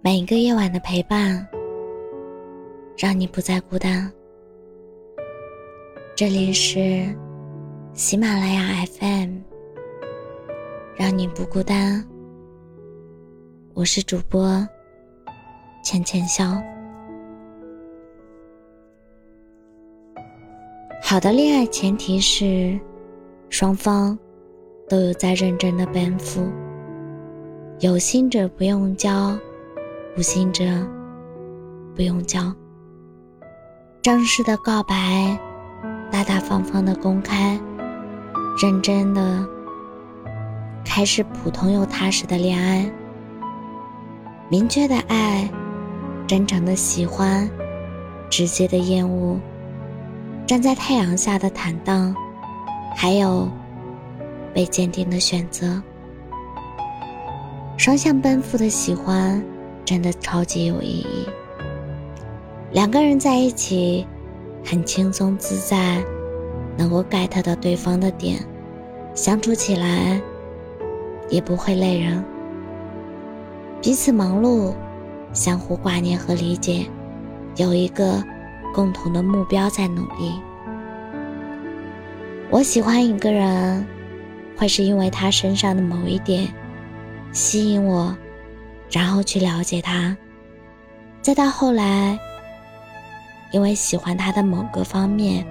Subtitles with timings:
[0.00, 1.44] 每一个夜晚的陪伴，
[2.96, 4.10] 让你不再孤单。
[6.14, 7.04] 这里是
[7.94, 9.38] 喜马拉雅 FM，
[10.96, 12.06] 让你不孤单。
[13.74, 14.64] 我是主播
[15.82, 16.62] 浅浅笑。
[21.02, 22.78] 好的恋爱前提是
[23.50, 24.16] 双方
[24.88, 26.48] 都有在认真的奔赴，
[27.80, 29.36] 有心者不用教。
[30.18, 30.64] 无心者
[31.94, 32.52] 不用教，
[34.02, 35.38] 正式的告白，
[36.10, 37.56] 大大方方的公开，
[38.60, 39.46] 认真的
[40.84, 42.90] 开始普通又踏实的恋爱，
[44.48, 45.48] 明确的爱，
[46.26, 47.48] 真诚的喜欢，
[48.28, 49.38] 直接的厌恶，
[50.48, 52.12] 站在太阳下的坦荡，
[52.96, 53.48] 还有
[54.52, 55.80] 被坚定的选择，
[57.76, 59.40] 双向奔赴的喜欢。
[59.88, 61.26] 真的超级有意义。
[62.72, 64.06] 两个人在一起，
[64.62, 66.04] 很轻松自在，
[66.76, 68.38] 能够 get 到对方的点，
[69.14, 70.20] 相处起来
[71.30, 72.22] 也不会累人。
[73.80, 74.74] 彼此忙碌，
[75.32, 76.84] 相互挂念和理解，
[77.56, 78.22] 有一个
[78.74, 80.38] 共同的目标在努力。
[82.50, 83.86] 我喜欢一个人，
[84.54, 86.46] 会是因为他身上的某一点
[87.32, 88.14] 吸引我。
[88.90, 90.16] 然后去了解他，
[91.20, 92.18] 再到后来，
[93.52, 95.46] 因为喜欢他的某个方面，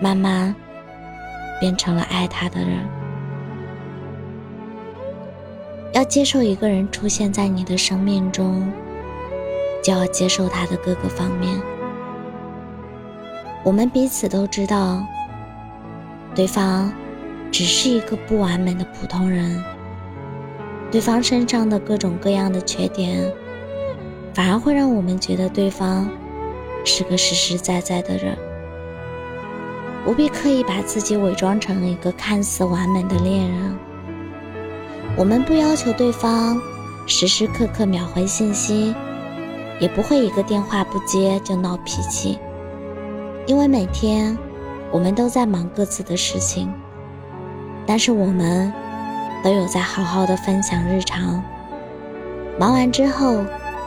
[0.00, 0.54] 慢慢
[1.60, 2.78] 变成了爱他的人。
[5.92, 8.72] 要接受一个人出现在你的生命中，
[9.82, 11.60] 就要接受他的各个方面。
[13.64, 15.04] 我们彼此都知道，
[16.34, 16.92] 对方
[17.52, 19.62] 只是一个不完美的普通人。
[20.90, 23.32] 对方身上的各种各样的缺点，
[24.34, 26.10] 反而会让我们觉得对方
[26.84, 28.36] 是个实实在在的人。
[30.04, 33.78] 不必刻意把自己伪装成一个看似完美的恋人。
[35.16, 36.60] 我们不要求对方
[37.06, 38.92] 时时刻刻秒回信息，
[39.78, 42.36] 也不会一个电话不接就闹脾气，
[43.46, 44.36] 因为每天
[44.90, 46.68] 我们都在忙各自的事情。
[47.86, 48.72] 但是我们。
[49.42, 51.42] 都有在好好的分享日常，
[52.58, 53.42] 忙完之后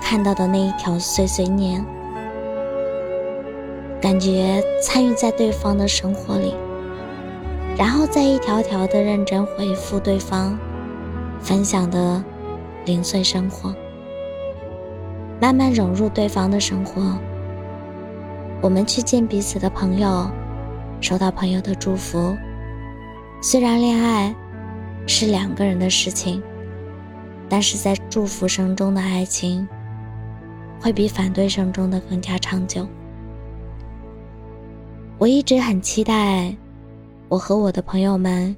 [0.00, 1.82] 看到的那一条碎碎念，
[3.98, 6.54] 感觉参与在对方的生活里，
[7.78, 10.58] 然后再一条条的认真回复对方
[11.40, 12.22] 分享的
[12.84, 13.74] 零碎生活，
[15.40, 17.18] 慢慢融入对方的生活。
[18.60, 20.30] 我们去见彼此的朋友，
[21.00, 22.36] 收到朋友的祝福，
[23.40, 24.34] 虽然恋爱。
[25.08, 26.40] 是两个人的事情，
[27.48, 29.66] 但是在祝福声中的爱情，
[30.78, 32.86] 会比反对声中的更加长久。
[35.16, 36.54] 我一直很期待，
[37.28, 38.54] 我和我的朋友们，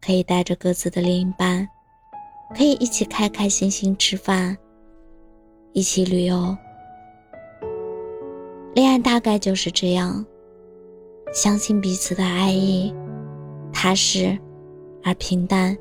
[0.00, 1.68] 可以带着各自的另一半，
[2.56, 4.56] 可以一起开开心心吃饭，
[5.74, 6.56] 一起旅游。
[8.74, 10.24] 恋爱大概就是这样，
[11.32, 12.92] 相信彼此的爱意，
[13.70, 14.36] 踏实。
[15.08, 15.74] 而平淡，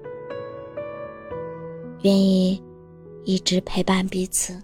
[2.03, 2.63] 愿意
[3.25, 4.63] 一直陪伴彼此。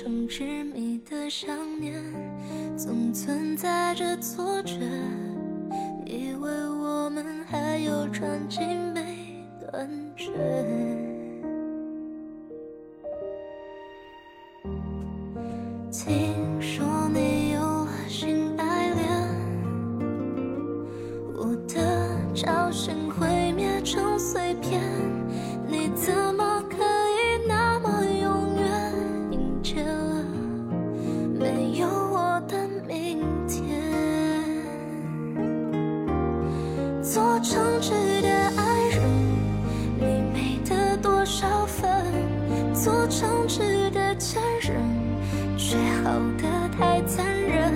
[0.00, 1.50] 成执迷的想
[1.80, 2.00] 念，
[2.76, 4.76] 总存在着错觉，
[6.06, 8.60] 以为我们还有传奇
[8.94, 10.30] 没断绝。
[15.90, 19.04] 听说你有了新爱恋，
[21.34, 22.06] 我的。
[22.34, 24.80] 侥幸毁灭成碎片，
[46.08, 46.44] 跑得
[46.74, 47.70] 太残忍，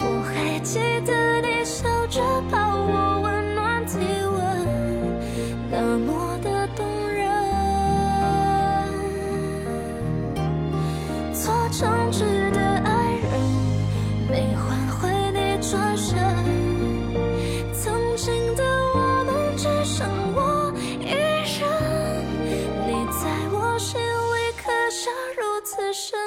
[0.00, 1.12] 我还记得
[1.42, 4.66] 你笑着抱我，温暖体温，
[5.70, 7.28] 那么的动人。
[11.34, 12.90] 做诚挚的爱
[13.20, 13.30] 人，
[14.30, 14.64] 没换
[14.96, 16.16] 回你转身。
[17.74, 18.64] 曾经的
[18.94, 20.72] 我们，只剩我
[21.02, 21.10] 一
[21.60, 21.60] 人。
[22.86, 26.18] 你在我心里刻下如此深。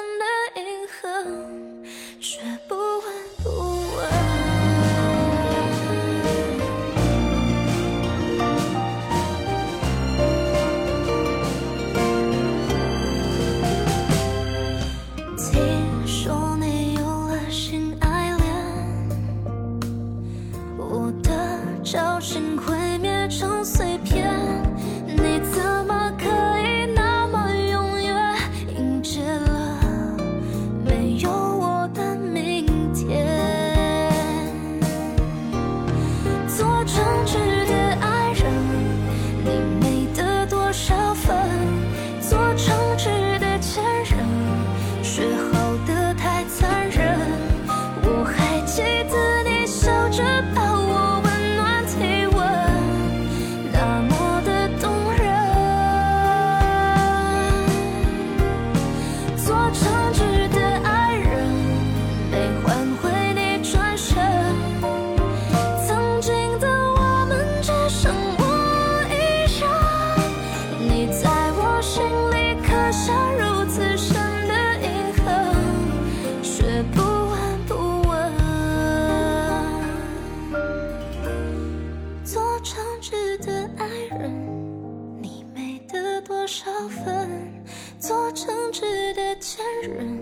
[88.46, 90.16] 曾值得前任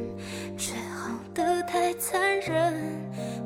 [0.56, 2.74] 却好的太残忍。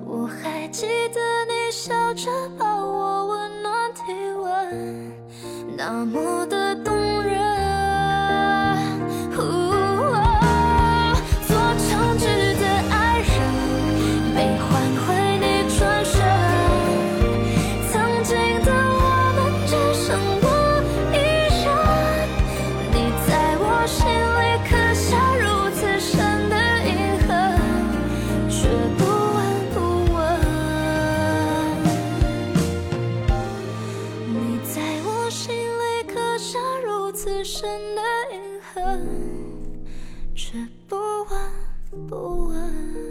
[0.06, 4.02] 我还记得你笑着抱我温暖体
[4.36, 5.12] 温。
[5.76, 6.57] 那么多
[40.38, 40.56] 却
[40.86, 43.07] 不闻不问。